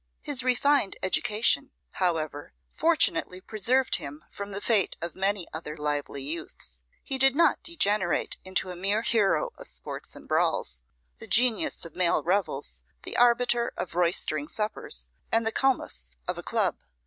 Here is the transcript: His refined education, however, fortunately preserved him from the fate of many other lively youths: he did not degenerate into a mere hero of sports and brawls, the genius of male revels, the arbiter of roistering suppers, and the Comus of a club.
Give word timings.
His 0.23 0.41
refined 0.43 0.95
education, 1.03 1.73
however, 1.91 2.55
fortunately 2.71 3.39
preserved 3.39 3.97
him 3.97 4.23
from 4.31 4.49
the 4.49 4.59
fate 4.59 4.97
of 4.99 5.13
many 5.13 5.45
other 5.53 5.77
lively 5.77 6.23
youths: 6.23 6.81
he 7.03 7.19
did 7.19 7.35
not 7.35 7.61
degenerate 7.61 8.37
into 8.43 8.71
a 8.71 8.75
mere 8.75 9.03
hero 9.03 9.51
of 9.59 9.67
sports 9.69 10.15
and 10.15 10.27
brawls, 10.27 10.81
the 11.19 11.27
genius 11.27 11.85
of 11.85 11.95
male 11.95 12.23
revels, 12.23 12.81
the 13.03 13.15
arbiter 13.15 13.73
of 13.77 13.93
roistering 13.93 14.47
suppers, 14.47 15.11
and 15.31 15.45
the 15.45 15.51
Comus 15.51 16.15
of 16.27 16.39
a 16.39 16.41
club. 16.41 16.79